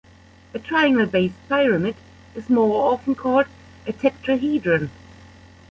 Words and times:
A 0.55 0.57
triangle-based 0.57 1.35
pyramid 1.47 1.95
is 2.33 2.49
more 2.49 2.91
often 2.91 3.13
called 3.13 3.45
a 3.85 3.93
tetrahedron. 3.93 4.89